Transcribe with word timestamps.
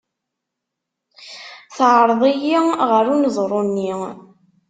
Teɛreḍ-iyi 1.75 2.59
ɣer 2.89 3.05
uneḍru-nni. 3.13 3.93